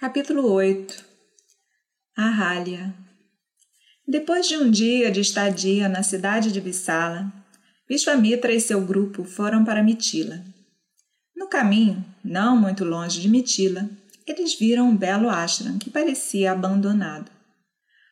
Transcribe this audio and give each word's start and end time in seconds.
Capítulo 0.00 0.48
8 0.52 1.04
Arrália 2.16 2.94
Depois 4.06 4.46
de 4.46 4.56
um 4.56 4.70
dia 4.70 5.10
de 5.10 5.20
estadia 5.20 5.88
na 5.88 6.04
cidade 6.04 6.52
de 6.52 6.60
Vissala, 6.60 7.32
Vishwamitra 7.88 8.52
e 8.52 8.60
seu 8.60 8.80
grupo 8.80 9.24
foram 9.24 9.64
para 9.64 9.82
Mitila. 9.82 10.40
No 11.34 11.48
caminho, 11.48 12.04
não 12.22 12.56
muito 12.56 12.84
longe 12.84 13.20
de 13.20 13.28
Mitila, 13.28 13.90
eles 14.24 14.56
viram 14.56 14.88
um 14.88 14.96
belo 14.96 15.28
ashram 15.28 15.80
que 15.80 15.90
parecia 15.90 16.52
abandonado. 16.52 17.28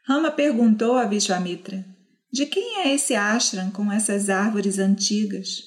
Rama 0.09 0.33
perguntou 0.33 0.97
a 0.97 1.05
Vishwamitra: 1.05 1.85
De 2.33 2.47
quem 2.47 2.81
é 2.81 2.95
esse 2.97 3.15
ashram 3.15 3.71
com 3.71 3.93
essas 3.93 4.29
árvores 4.29 4.81
antigas? 4.81 5.63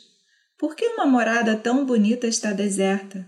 Por 0.58 0.76
que 0.76 0.86
uma 0.86 1.06
morada 1.06 1.56
tão 1.56 1.86
bonita 1.86 2.28
está 2.28 2.52
deserta? 2.52 3.26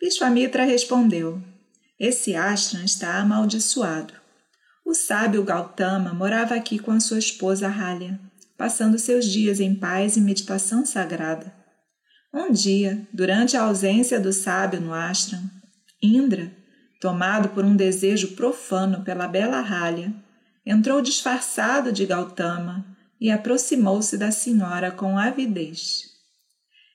Vishwamitra 0.00 0.64
respondeu: 0.64 1.51
esse 1.98 2.34
ashram 2.34 2.84
está 2.84 3.16
amaldiçoado. 3.18 4.14
O 4.84 4.94
sábio 4.94 5.44
Gautama 5.44 6.12
morava 6.12 6.54
aqui 6.54 6.78
com 6.78 6.90
a 6.90 7.00
sua 7.00 7.18
esposa 7.18 7.68
Halya, 7.68 8.18
passando 8.56 8.98
seus 8.98 9.24
dias 9.24 9.60
em 9.60 9.74
paz 9.74 10.16
e 10.16 10.20
meditação 10.20 10.84
sagrada. 10.84 11.54
Um 12.34 12.50
dia, 12.50 13.06
durante 13.12 13.56
a 13.56 13.62
ausência 13.62 14.18
do 14.18 14.32
sábio 14.32 14.80
no 14.80 14.92
ashram, 14.92 15.42
Indra, 16.02 16.50
tomado 17.00 17.50
por 17.50 17.64
um 17.64 17.76
desejo 17.76 18.34
profano 18.34 19.04
pela 19.04 19.28
bela 19.28 19.60
Halya, 19.60 20.12
entrou 20.66 21.00
disfarçado 21.00 21.92
de 21.92 22.06
Gautama 22.06 22.84
e 23.20 23.30
aproximou-se 23.30 24.18
da 24.18 24.32
senhora 24.32 24.90
com 24.90 25.16
avidez. 25.18 26.10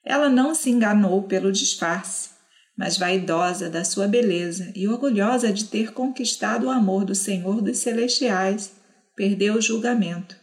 Ela 0.04 0.28
não 0.28 0.54
se 0.54 0.70
enganou 0.70 1.22
pelo 1.22 1.50
disfarce 1.50 2.37
mas 2.78 2.96
vaidosa 2.96 3.68
da 3.68 3.82
sua 3.82 4.06
beleza 4.06 4.70
e 4.72 4.86
orgulhosa 4.86 5.52
de 5.52 5.64
ter 5.64 5.92
conquistado 5.92 6.66
o 6.66 6.70
amor 6.70 7.04
do 7.04 7.12
Senhor 7.12 7.60
dos 7.60 7.78
Celestiais, 7.78 8.70
perdeu 9.16 9.54
o 9.54 9.60
julgamento 9.60 10.36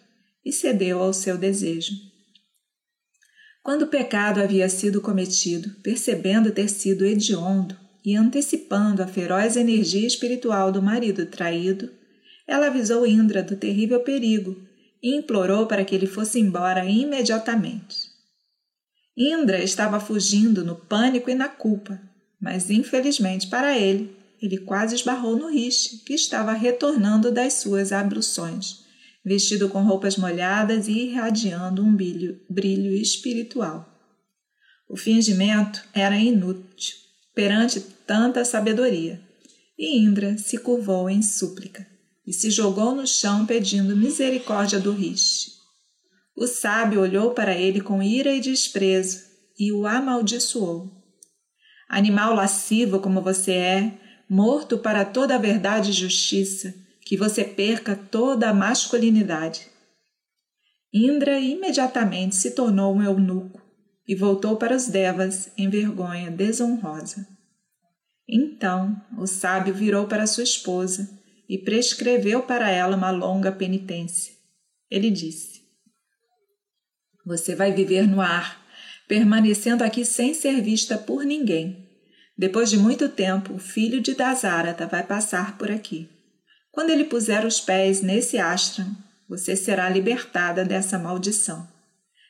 e 0.43 0.51
cedeu 0.51 1.01
ao 1.01 1.13
seu 1.13 1.37
desejo. 1.37 1.93
Quando 3.63 3.83
o 3.83 3.87
pecado 3.87 4.41
havia 4.41 4.67
sido 4.67 4.99
cometido, 4.99 5.69
percebendo 5.81 6.51
ter 6.51 6.67
sido 6.67 7.05
hediondo 7.05 7.79
e 8.03 8.17
antecipando 8.17 9.01
a 9.01 9.07
feroz 9.07 9.55
energia 9.55 10.05
espiritual 10.05 10.73
do 10.73 10.81
marido 10.81 11.25
traído, 11.27 11.89
ela 12.45 12.67
avisou 12.67 13.07
Indra 13.07 13.41
do 13.41 13.55
terrível 13.55 14.01
perigo 14.01 14.61
e 15.01 15.15
implorou 15.15 15.67
para 15.67 15.85
que 15.85 15.95
ele 15.95 16.05
fosse 16.05 16.37
embora 16.37 16.85
imediatamente. 16.85 18.13
Indra 19.17 19.63
estava 19.63 20.01
fugindo 20.01 20.65
no 20.65 20.75
pânico 20.75 21.29
e 21.29 21.33
na 21.33 21.47
culpa, 21.47 21.99
mas 22.39 22.69
infelizmente 22.69 23.47
para 23.47 23.77
ele, 23.77 24.15
ele 24.41 24.57
quase 24.57 24.95
esbarrou 24.95 25.35
no 25.35 25.49
Riche, 25.49 25.97
que 26.05 26.13
estava 26.13 26.53
retornando 26.53 27.31
das 27.31 27.53
suas 27.53 27.91
abluções, 27.91 28.83
vestido 29.23 29.69
com 29.69 29.83
roupas 29.83 30.17
molhadas 30.17 30.87
e 30.87 31.07
irradiando 31.09 31.83
um 31.83 31.95
brilho, 31.95 32.39
brilho 32.49 32.93
espiritual. 32.93 33.91
O 34.87 34.95
fingimento 34.95 35.83
era 35.93 36.17
inútil 36.17 36.95
perante 37.33 37.79
tanta 37.79 38.45
sabedoria, 38.45 39.21
e 39.77 39.99
Indra 39.99 40.37
se 40.37 40.57
curvou 40.57 41.09
em 41.09 41.21
súplica 41.21 41.85
e 42.25 42.31
se 42.31 42.49
jogou 42.49 42.95
no 42.95 43.05
chão 43.05 43.45
pedindo 43.45 43.95
misericórdia 43.95 44.79
do 44.79 44.91
Riche. 44.91 45.51
O 46.35 46.47
sábio 46.47 47.01
olhou 47.01 47.31
para 47.31 47.55
ele 47.55 47.81
com 47.81 48.01
ira 48.01 48.33
e 48.33 48.41
desprezo 48.41 49.19
e 49.57 49.71
o 49.71 49.85
amaldiçoou. 49.85 50.91
Animal 51.87 52.33
lascivo 52.33 52.99
como 52.99 53.21
você 53.21 53.51
é, 53.53 53.93
morto 54.29 54.77
para 54.77 55.05
toda 55.05 55.35
a 55.35 55.39
verdade 55.39 55.91
e 55.91 55.93
justiça, 55.93 56.73
que 57.01 57.15
você 57.15 57.43
perca 57.43 57.95
toda 57.95 58.49
a 58.49 58.53
masculinidade. 58.53 59.67
Indra 60.91 61.39
imediatamente 61.39 62.35
se 62.35 62.51
tornou 62.51 62.95
um 62.95 63.03
eunuco 63.03 63.61
e 64.07 64.15
voltou 64.15 64.57
para 64.57 64.75
os 64.75 64.87
devas 64.87 65.51
em 65.57 65.69
vergonha 65.69 66.31
desonrosa. 66.31 67.27
Então 68.27 68.99
o 69.17 69.27
sábio 69.27 69.73
virou 69.73 70.07
para 70.07 70.25
sua 70.25 70.43
esposa 70.43 71.07
e 71.47 71.57
prescreveu 71.57 72.41
para 72.41 72.69
ela 72.69 72.95
uma 72.95 73.11
longa 73.11 73.51
penitência. 73.51 74.33
Ele 74.89 75.11
disse: 75.11 75.61
Você 77.25 77.55
vai 77.55 77.71
viver 77.71 78.07
no 78.07 78.21
ar 78.21 78.64
permanecendo 79.07 79.83
aqui 79.83 80.03
sem 80.03 80.33
ser 80.33 80.61
vista 80.61 80.97
por 80.97 81.23
ninguém. 81.23 81.85
Depois 82.37 82.69
de 82.69 82.77
muito 82.77 83.07
tempo, 83.07 83.53
o 83.53 83.59
filho 83.59 84.01
de 84.01 84.13
Dasarata 84.13 84.85
vai 84.85 85.03
passar 85.03 85.57
por 85.57 85.71
aqui. 85.71 86.09
Quando 86.71 86.89
ele 86.89 87.05
puser 87.05 87.45
os 87.45 87.61
pés 87.61 88.01
nesse 88.01 88.37
ashram, 88.37 88.87
você 89.29 89.55
será 89.55 89.89
libertada 89.89 90.65
dessa 90.65 90.99
maldição. 90.99 91.67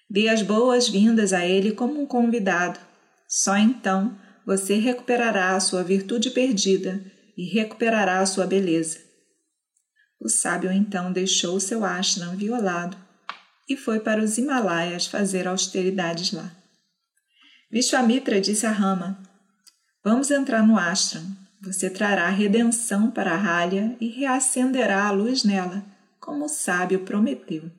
Dê 0.10 0.30
as 0.30 0.44
boas-vindas 0.44 1.34
a 1.34 1.46
ele 1.46 1.72
como 1.72 2.00
um 2.00 2.06
convidado. 2.06 2.80
Só 3.28 3.58
então 3.58 4.16
você 4.46 4.76
recuperará 4.76 5.56
a 5.56 5.60
sua 5.60 5.84
virtude 5.84 6.30
perdida 6.30 7.04
e 7.36 7.46
recuperará 7.46 8.20
a 8.20 8.26
sua 8.26 8.46
beleza. 8.46 9.00
O 10.22 10.30
sábio 10.30 10.72
então 10.72 11.12
deixou 11.12 11.60
seu 11.60 11.84
ashram 11.84 12.38
violado 12.38 12.96
e 13.68 13.76
foi 13.76 14.00
para 14.00 14.24
os 14.24 14.38
Himalaias 14.38 15.08
fazer 15.08 15.48
austeridades 15.48 16.32
lá. 16.32 16.52
Vishwamitra 17.76 18.40
disse 18.40 18.66
a 18.66 18.72
Rama: 18.72 19.20
Vamos 20.02 20.32
entrar 20.32 20.66
no 20.66 20.78
ashram. 20.78 21.22
Você 21.62 21.90
trará 21.90 22.30
redenção 22.30 23.12
para 23.12 23.34
a 23.34 23.38
Ralya 23.38 23.98
e 24.00 24.08
reacenderá 24.08 25.06
a 25.06 25.12
luz 25.12 25.44
nela, 25.44 25.84
como 26.18 26.46
o 26.46 26.48
sábio 26.48 27.02
prometeu. 27.02 27.70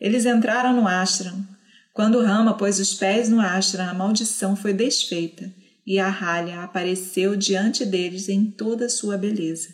Eles 0.00 0.26
entraram 0.26 0.74
no 0.74 0.88
ashram. 0.88 1.46
Quando 1.94 2.20
Rama 2.20 2.56
pôs 2.56 2.80
os 2.80 2.92
pés 2.92 3.28
no 3.28 3.40
ashram, 3.40 3.88
a 3.88 3.94
maldição 3.94 4.56
foi 4.56 4.72
desfeita 4.72 5.54
e 5.86 6.00
a 6.00 6.08
Ralya 6.08 6.64
apareceu 6.64 7.36
diante 7.36 7.86
deles 7.86 8.28
em 8.28 8.50
toda 8.50 8.88
sua 8.88 9.16
beleza. 9.16 9.68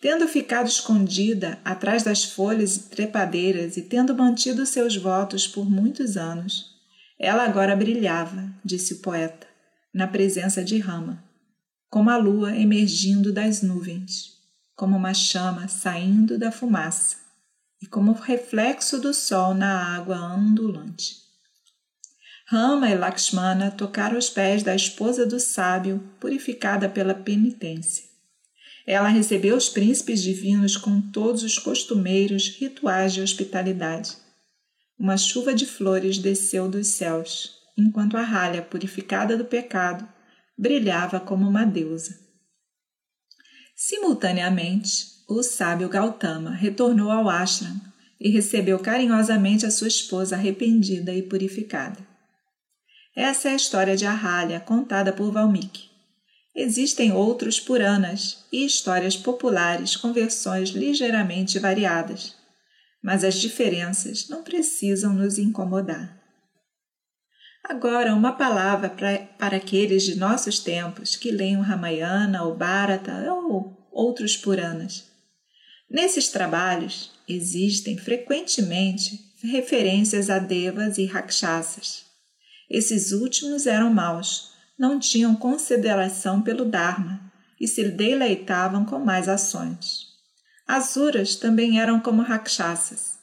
Tendo 0.00 0.28
ficado 0.28 0.68
escondida 0.68 1.58
atrás 1.64 2.04
das 2.04 2.22
folhas 2.22 2.78
trepadeiras 2.78 3.76
e 3.76 3.82
tendo 3.82 4.14
mantido 4.14 4.64
seus 4.66 4.96
votos 4.96 5.48
por 5.48 5.68
muitos 5.68 6.16
anos, 6.16 6.73
ela 7.18 7.44
agora 7.44 7.76
brilhava, 7.76 8.52
disse 8.64 8.94
o 8.94 8.98
poeta, 8.98 9.46
na 9.92 10.06
presença 10.06 10.64
de 10.64 10.78
Rama, 10.78 11.22
como 11.88 12.10
a 12.10 12.16
lua 12.16 12.56
emergindo 12.56 13.32
das 13.32 13.62
nuvens, 13.62 14.32
como 14.74 14.96
uma 14.96 15.14
chama 15.14 15.68
saindo 15.68 16.36
da 16.36 16.50
fumaça 16.50 17.16
e 17.80 17.86
como 17.86 18.12
o 18.12 18.20
reflexo 18.20 19.00
do 19.00 19.14
sol 19.14 19.54
na 19.54 19.96
água 19.96 20.34
ondulante. 20.34 21.22
Rama 22.46 22.90
e 22.90 22.96
Lakshmana 22.96 23.70
tocaram 23.70 24.18
os 24.18 24.28
pés 24.28 24.62
da 24.62 24.74
esposa 24.74 25.24
do 25.24 25.38
sábio, 25.38 26.02
purificada 26.20 26.88
pela 26.88 27.14
penitência. 27.14 28.04
Ela 28.86 29.08
recebeu 29.08 29.56
os 29.56 29.68
príncipes 29.68 30.20
divinos 30.20 30.76
com 30.76 31.00
todos 31.00 31.42
os 31.42 31.58
costumeiros 31.58 32.48
rituais 32.58 33.14
de 33.14 33.22
hospitalidade 33.22 34.23
uma 34.98 35.16
chuva 35.16 35.54
de 35.54 35.66
flores 35.66 36.18
desceu 36.18 36.68
dos 36.68 36.88
céus, 36.88 37.58
enquanto 37.76 38.16
a 38.16 38.22
ralha 38.22 38.62
purificada 38.62 39.36
do 39.36 39.44
pecado 39.44 40.08
brilhava 40.56 41.18
como 41.18 41.48
uma 41.48 41.64
deusa. 41.64 42.18
Simultaneamente, 43.74 45.06
o 45.28 45.42
sábio 45.42 45.88
Gautama 45.88 46.50
retornou 46.50 47.10
ao 47.10 47.28
ashram 47.28 47.74
e 48.20 48.30
recebeu 48.30 48.78
carinhosamente 48.78 49.66
a 49.66 49.70
sua 49.70 49.88
esposa 49.88 50.36
arrependida 50.36 51.12
e 51.12 51.22
purificada. 51.22 51.98
Essa 53.16 53.48
é 53.48 53.52
a 53.52 53.56
história 53.56 53.96
de 53.96 54.06
Ahalya 54.06 54.60
contada 54.60 55.12
por 55.12 55.32
Valmiki. 55.32 55.90
Existem 56.54 57.12
outros 57.12 57.58
Puranas 57.58 58.44
e 58.52 58.64
histórias 58.64 59.16
populares 59.16 59.96
com 59.96 60.12
versões 60.12 60.70
ligeiramente 60.70 61.58
variadas 61.58 62.43
mas 63.04 63.22
as 63.22 63.34
diferenças 63.34 64.30
não 64.30 64.42
precisam 64.42 65.12
nos 65.12 65.36
incomodar. 65.36 66.18
Agora, 67.62 68.14
uma 68.14 68.32
palavra 68.32 68.88
pra, 68.88 69.18
para 69.38 69.58
aqueles 69.58 70.04
de 70.04 70.16
nossos 70.16 70.58
tempos 70.58 71.14
que 71.14 71.30
leem 71.30 71.58
o 71.58 71.60
Ramayana 71.60 72.42
ou 72.44 72.56
Bharata 72.56 73.12
ou 73.30 73.76
outros 73.92 74.38
Puranas. 74.38 75.04
Nesses 75.90 76.30
trabalhos 76.30 77.10
existem 77.28 77.98
frequentemente 77.98 79.20
referências 79.42 80.30
a 80.30 80.38
devas 80.38 80.96
e 80.96 81.04
rakshasas. 81.04 82.06
Esses 82.70 83.12
últimos 83.12 83.66
eram 83.66 83.92
maus, 83.92 84.52
não 84.78 84.98
tinham 84.98 85.36
consideração 85.36 86.40
pelo 86.40 86.64
Dharma 86.64 87.20
e 87.60 87.68
se 87.68 87.84
deleitavam 87.84 88.86
com 88.86 88.98
mais 88.98 89.28
ações. 89.28 90.13
Asuras 90.66 91.36
também 91.36 91.78
eram 91.78 92.00
como 92.00 92.22
rakshasas. 92.22 93.18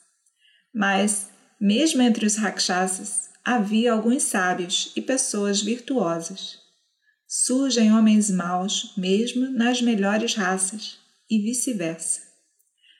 Mas, 0.72 1.28
mesmo 1.60 2.00
entre 2.00 2.24
os 2.24 2.36
rakshasas, 2.36 3.30
havia 3.44 3.92
alguns 3.92 4.22
sábios 4.22 4.92
e 4.94 5.02
pessoas 5.02 5.60
virtuosas. 5.60 6.60
surgem 7.26 7.92
homens 7.92 8.30
maus, 8.30 8.92
mesmo 8.96 9.50
nas 9.50 9.80
melhores 9.80 10.34
raças, 10.34 10.98
e 11.30 11.38
vice-versa. 11.38 12.20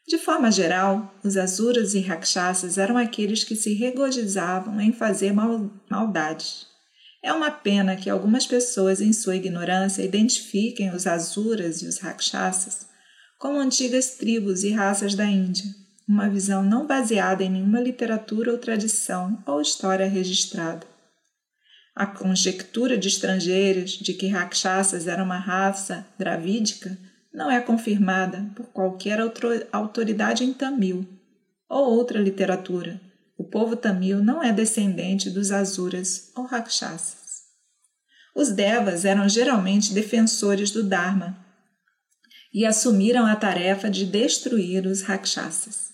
De 0.09 0.17
forma 0.17 0.51
geral, 0.51 1.15
os 1.23 1.37
Asuras 1.37 1.95
e 1.95 2.01
Rakshasas 2.01 2.79
eram 2.79 2.97
aqueles 2.97 3.45
que 3.45 3.55
se 3.55 3.75
regozijavam 3.75 4.81
em 4.81 4.91
fazer 4.91 5.33
mal 5.33 5.71
maldades. 5.89 6.67
É 7.23 7.33
uma 7.33 7.51
pena 7.51 7.95
que 7.95 8.09
algumas 8.09 8.47
pessoas, 8.47 9.03
em 9.03 9.13
sua 9.13 9.37
ignorância, 9.37 10.03
identifiquem 10.03 10.93
os 10.95 11.07
Asuras 11.07 11.83
e 11.83 11.87
os 11.87 11.99
Rakshasas 11.99 12.91
como 13.43 13.59
antigas 13.59 14.11
tribos 14.11 14.63
e 14.63 14.71
raças 14.71 15.17
da 15.17 15.25
Índia, 15.25 15.65
uma 16.09 16.29
visão 16.29 16.63
não 16.63 16.87
baseada 16.87 17.43
em 17.43 17.51
nenhuma 17.51 17.81
literatura 17.81 18.53
ou 18.53 18.57
tradição 18.57 19.43
ou 19.45 19.61
história 19.61 20.09
registrada. 20.09 20.87
A 21.93 22.07
conjectura 22.07 22.97
de 22.97 23.09
estrangeiros 23.09 23.99
de 23.99 24.15
que 24.15 24.29
Rakshasas 24.29 25.09
era 25.09 25.25
uma 25.25 25.41
raça 25.41 26.07
dravídica 26.17 26.97
não 27.35 27.51
é 27.51 27.61
confirmada 27.61 28.49
por 28.55 28.67
qualquer 28.67 29.19
autoridade 29.73 30.45
em 30.45 30.53
Tamil 30.53 31.05
ou 31.69 31.91
outra 31.91 32.21
literatura. 32.21 33.01
O 33.37 33.43
povo 33.43 33.75
tamil 33.75 34.23
não 34.23 34.41
é 34.41 34.53
descendente 34.53 35.29
dos 35.29 35.51
Asuras 35.51 36.31
ou 36.37 36.45
Rakshasas. 36.45 37.43
Os 38.37 38.53
Devas 38.53 39.05
eram 39.05 39.29
geralmente 39.29 39.93
defensores 39.93 40.71
do 40.71 40.85
Dharma 40.85 41.42
e 42.53 42.67
assumiram 42.67 43.25
a 43.27 43.35
tarefa 43.35 43.89
de 43.89 44.05
destruir 44.05 44.87
os 44.87 45.03
Rakshasas. 45.03 45.93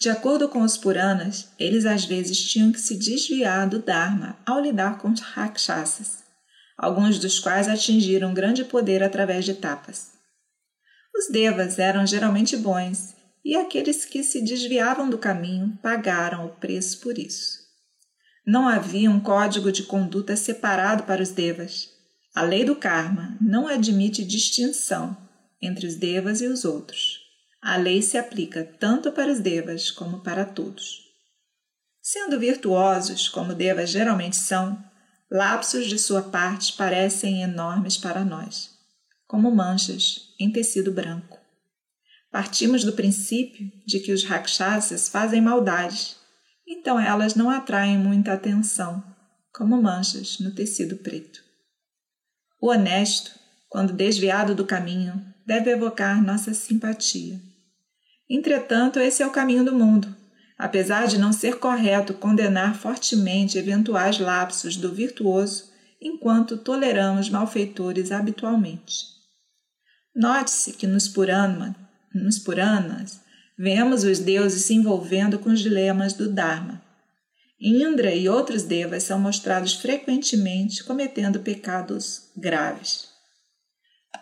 De 0.00 0.08
acordo 0.08 0.48
com 0.48 0.62
os 0.62 0.78
Puranas, 0.78 1.48
eles 1.58 1.84
às 1.84 2.06
vezes 2.06 2.42
tinham 2.42 2.72
que 2.72 2.80
se 2.80 2.96
desviar 2.96 3.68
do 3.68 3.78
Dharma 3.78 4.38
ao 4.46 4.58
lidar 4.58 4.96
com 4.96 5.10
os 5.10 5.20
Rakshasas, 5.20 6.24
alguns 6.78 7.18
dos 7.18 7.38
quais 7.38 7.68
atingiram 7.68 8.32
grande 8.32 8.64
poder 8.64 9.02
através 9.02 9.44
de 9.44 9.52
tapas. 9.52 10.12
Os 11.14 11.30
Devas 11.30 11.78
eram 11.78 12.06
geralmente 12.06 12.56
bons 12.56 13.14
e 13.44 13.54
aqueles 13.54 14.06
que 14.06 14.22
se 14.22 14.42
desviavam 14.42 15.10
do 15.10 15.18
caminho 15.18 15.78
pagaram 15.82 16.46
o 16.46 16.50
preço 16.50 17.00
por 17.00 17.18
isso. 17.18 17.60
Não 18.46 18.66
havia 18.66 19.10
um 19.10 19.20
código 19.20 19.70
de 19.70 19.82
conduta 19.82 20.34
separado 20.34 21.02
para 21.02 21.22
os 21.22 21.30
Devas. 21.30 21.90
A 22.34 22.42
lei 22.42 22.64
do 22.64 22.74
karma 22.74 23.36
não 23.38 23.68
admite 23.68 24.24
distinção 24.24 25.14
entre 25.60 25.86
os 25.86 25.96
Devas 25.96 26.40
e 26.40 26.46
os 26.46 26.64
outros. 26.64 27.18
A 27.62 27.76
lei 27.76 28.00
se 28.00 28.16
aplica 28.16 28.64
tanto 28.64 29.12
para 29.12 29.30
os 29.30 29.38
Devas 29.38 29.90
como 29.90 30.20
para 30.20 30.44
todos. 30.44 31.10
Sendo 32.02 32.38
virtuosos, 32.40 33.28
como 33.28 33.54
Devas 33.54 33.90
geralmente 33.90 34.36
são, 34.36 34.82
lapsos 35.30 35.86
de 35.86 35.98
sua 35.98 36.22
parte 36.22 36.72
parecem 36.72 37.42
enormes 37.42 37.96
para 37.96 38.24
nós, 38.24 38.70
como 39.26 39.54
manchas 39.54 40.34
em 40.40 40.50
tecido 40.50 40.90
branco. 40.90 41.38
Partimos 42.32 42.84
do 42.84 42.92
princípio 42.92 43.70
de 43.86 44.00
que 44.00 44.12
os 44.12 44.24
rakshasas 44.24 45.08
fazem 45.08 45.40
maldades, 45.40 46.16
então 46.66 46.98
elas 46.98 47.34
não 47.34 47.50
atraem 47.50 47.98
muita 47.98 48.32
atenção, 48.32 49.04
como 49.52 49.80
manchas 49.80 50.38
no 50.38 50.54
tecido 50.54 50.96
preto. 50.96 51.42
O 52.60 52.68
honesto, 52.68 53.32
quando 53.68 53.92
desviado 53.92 54.54
do 54.54 54.64
caminho, 54.64 55.29
deve 55.50 55.72
evocar 55.72 56.22
nossa 56.22 56.54
simpatia. 56.54 57.40
Entretanto, 58.28 59.00
esse 59.00 59.20
é 59.20 59.26
o 59.26 59.32
caminho 59.32 59.64
do 59.64 59.74
mundo. 59.74 60.14
Apesar 60.56 61.08
de 61.08 61.18
não 61.18 61.32
ser 61.32 61.58
correto 61.58 62.14
condenar 62.14 62.76
fortemente 62.76 63.58
eventuais 63.58 64.20
lapsos 64.20 64.76
do 64.76 64.94
virtuoso 64.94 65.64
enquanto 66.00 66.56
toleramos 66.56 67.28
malfeitores 67.28 68.12
habitualmente. 68.12 69.06
Note-se 70.14 70.74
que 70.74 70.86
nos, 70.86 71.08
Purana, 71.08 71.74
nos 72.14 72.38
Puranas 72.38 73.20
vemos 73.58 74.04
os 74.04 74.20
deuses 74.20 74.66
se 74.66 74.74
envolvendo 74.74 75.36
com 75.40 75.50
os 75.50 75.58
dilemas 75.58 76.12
do 76.12 76.32
Dharma. 76.32 76.80
Indra 77.60 78.14
e 78.14 78.28
outros 78.28 78.62
devas 78.62 79.02
são 79.02 79.18
mostrados 79.18 79.74
frequentemente 79.74 80.84
cometendo 80.84 81.40
pecados 81.40 82.30
graves. 82.36 83.09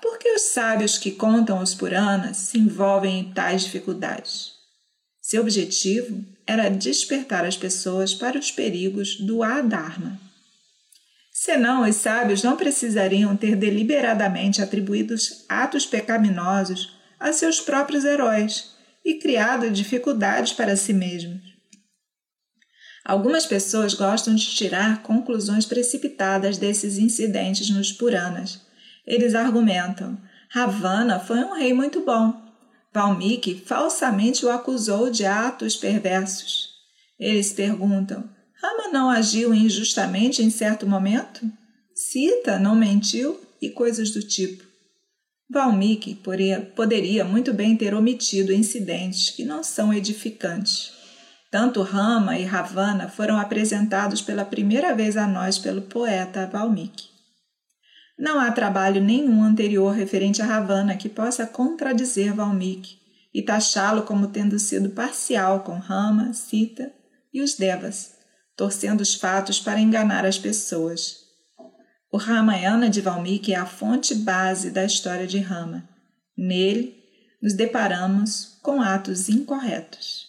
Por 0.00 0.18
que 0.18 0.32
os 0.32 0.42
sábios 0.42 0.98
que 0.98 1.12
contam 1.12 1.62
os 1.62 1.74
Puranas 1.74 2.36
se 2.36 2.58
envolvem 2.58 3.18
em 3.18 3.32
tais 3.32 3.64
dificuldades? 3.64 4.52
Seu 5.20 5.42
objetivo 5.42 6.24
era 6.46 6.68
despertar 6.68 7.44
as 7.44 7.56
pessoas 7.56 8.14
para 8.14 8.38
os 8.38 8.50
perigos 8.50 9.16
do 9.20 9.42
Adharma. 9.42 10.18
Senão, 11.30 11.88
os 11.88 11.96
sábios 11.96 12.42
não 12.42 12.56
precisariam 12.56 13.36
ter 13.36 13.54
deliberadamente 13.54 14.62
atribuídos 14.62 15.44
atos 15.48 15.86
pecaminosos 15.86 16.96
a 17.20 17.32
seus 17.32 17.60
próprios 17.60 18.04
heróis 18.04 18.72
e 19.04 19.14
criado 19.14 19.70
dificuldades 19.70 20.52
para 20.52 20.76
si 20.76 20.92
mesmos. 20.92 21.40
Algumas 23.04 23.46
pessoas 23.46 23.94
gostam 23.94 24.34
de 24.34 24.46
tirar 24.46 25.02
conclusões 25.02 25.64
precipitadas 25.64 26.58
desses 26.58 26.98
incidentes 26.98 27.70
nos 27.70 27.92
Puranas 27.92 28.67
eles 29.08 29.34
argumentam: 29.34 30.18
Ravana 30.50 31.18
foi 31.18 31.38
um 31.38 31.54
rei 31.54 31.72
muito 31.72 32.02
bom. 32.02 32.34
Valmiki 32.92 33.54
falsamente 33.66 34.44
o 34.44 34.50
acusou 34.50 35.10
de 35.10 35.24
atos 35.24 35.74
perversos. 35.76 36.68
Eles 37.18 37.52
perguntam: 37.52 38.28
Rama 38.62 38.92
não 38.92 39.08
agiu 39.08 39.54
injustamente 39.54 40.42
em 40.42 40.50
certo 40.50 40.86
momento? 40.86 41.50
Sita 41.94 42.58
não 42.58 42.76
mentiu 42.76 43.40
e 43.60 43.70
coisas 43.70 44.10
do 44.10 44.22
tipo. 44.22 44.62
Valmiki 45.50 46.14
poderia 46.76 47.24
muito 47.24 47.54
bem 47.54 47.74
ter 47.74 47.94
omitido 47.94 48.52
incidentes 48.52 49.30
que 49.30 49.44
não 49.44 49.64
são 49.64 49.92
edificantes. 49.94 50.92
Tanto 51.50 51.80
Rama 51.80 52.38
e 52.38 52.44
Ravana 52.44 53.08
foram 53.08 53.38
apresentados 53.38 54.20
pela 54.20 54.44
primeira 54.44 54.94
vez 54.94 55.16
a 55.16 55.26
nós 55.26 55.56
pelo 55.56 55.80
poeta 55.80 56.46
Valmiki. 56.46 57.17
Não 58.18 58.40
há 58.40 58.50
trabalho 58.50 59.00
nenhum 59.00 59.44
anterior 59.44 59.94
referente 59.94 60.42
a 60.42 60.44
Ravana 60.44 60.96
que 60.96 61.08
possa 61.08 61.46
contradizer 61.46 62.34
Valmiki 62.34 62.98
e 63.32 63.42
taxá-lo 63.42 64.02
como 64.02 64.26
tendo 64.26 64.58
sido 64.58 64.90
parcial 64.90 65.60
com 65.60 65.78
Rama, 65.78 66.32
Sita 66.32 66.92
e 67.32 67.40
os 67.40 67.54
Devas, 67.54 68.14
torcendo 68.56 69.02
os 69.02 69.14
fatos 69.14 69.60
para 69.60 69.78
enganar 69.78 70.26
as 70.26 70.36
pessoas. 70.36 71.28
O 72.10 72.16
Ramayana 72.16 72.90
de 72.90 73.00
Valmiki 73.00 73.52
é 73.52 73.56
a 73.56 73.66
fonte 73.66 74.14
base 74.14 74.70
da 74.70 74.84
história 74.84 75.26
de 75.26 75.38
Rama. 75.38 75.88
Nele, 76.36 76.96
nos 77.40 77.52
deparamos 77.54 78.58
com 78.62 78.82
atos 78.82 79.28
incorretos. 79.28 80.26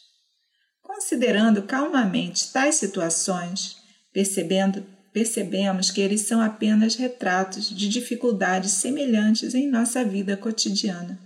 Considerando 0.84 1.64
calmamente 1.64 2.52
tais 2.52 2.76
situações, 2.76 3.78
percebendo 4.14 4.86
percebemos 5.14 5.92
que 5.92 6.02
eles 6.02 6.22
são 6.22 6.42
apenas 6.42 6.96
retratos 6.96 7.70
de 7.70 7.90
dificuldades 7.90 8.72
semelhantes 8.72 9.54
em 9.54 9.68
nossa 9.68 10.04
vida 10.04 10.38
cotidiana. 10.38 11.20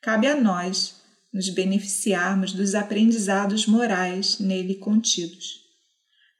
Cabe 0.00 0.26
a 0.26 0.34
nós 0.34 0.96
nos 1.32 1.48
beneficiarmos 1.48 2.52
dos 2.52 2.74
aprendizados 2.74 3.66
morais 3.66 4.38
nele 4.38 4.74
contidos. 4.74 5.60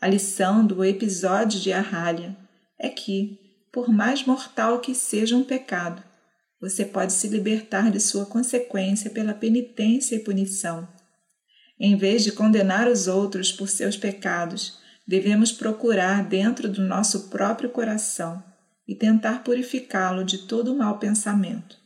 A 0.00 0.08
lição 0.08 0.66
do 0.66 0.84
episódio 0.84 1.60
de 1.60 1.72
Arralha 1.72 2.36
é 2.78 2.88
que, 2.88 3.38
por 3.72 3.88
mais 3.88 4.24
mortal 4.24 4.80
que 4.80 4.94
seja 4.94 5.36
um 5.36 5.44
pecado, 5.44 6.02
você 6.60 6.84
pode 6.84 7.12
se 7.12 7.28
libertar 7.28 7.90
de 7.90 8.00
sua 8.00 8.26
consequência 8.26 9.10
pela 9.10 9.32
penitência 9.32 10.16
e 10.16 10.20
punição. 10.20 10.88
Em 11.78 11.96
vez 11.96 12.24
de 12.24 12.32
condenar 12.32 12.88
os 12.88 13.06
outros 13.06 13.52
por 13.52 13.68
seus 13.68 13.96
pecados, 13.96 14.79
devemos 15.10 15.50
procurar 15.50 16.22
dentro 16.22 16.68
do 16.68 16.82
nosso 16.82 17.30
próprio 17.30 17.68
coração 17.68 18.40
e 18.86 18.94
tentar 18.94 19.42
purificá-lo 19.42 20.22
de 20.24 20.46
todo 20.46 20.76
mau 20.76 21.00
pensamento. 21.00 21.76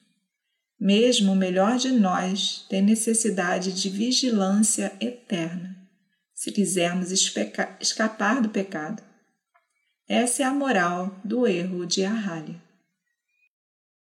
Mesmo 0.78 1.32
o 1.32 1.36
melhor 1.36 1.78
de 1.78 1.90
nós 1.90 2.66
tem 2.68 2.82
necessidade 2.82 3.72
de 3.72 3.88
vigilância 3.88 4.92
eterna, 5.00 5.74
se 6.34 6.52
quisermos 6.52 7.10
escapar 7.80 8.42
do 8.42 8.50
pecado. 8.50 9.02
Essa 10.06 10.42
é 10.42 10.44
a 10.44 10.52
moral 10.52 11.18
do 11.24 11.46
erro 11.46 11.86
de 11.86 12.04
Arralha. 12.04 12.62